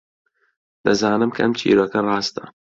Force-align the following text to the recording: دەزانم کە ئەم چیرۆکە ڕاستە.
دەزانم 0.85 1.29
کە 1.35 1.41
ئەم 1.43 1.53
چیرۆکە 1.59 1.99
ڕاستە. 2.07 2.43